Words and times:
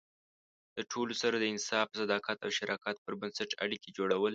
د 0.77 0.79
ټولو 0.91 1.13
سره 1.21 1.35
د 1.37 1.45
انصاف، 1.53 1.87
صداقت 2.01 2.37
او 2.45 2.49
شراکت 2.57 2.95
پر 3.05 3.13
بنسټ 3.21 3.49
اړیکې 3.63 3.89
جوړول. 3.97 4.29